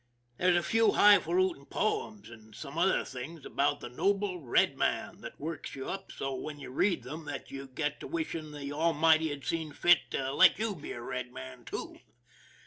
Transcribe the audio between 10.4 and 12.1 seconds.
you be a red man, too.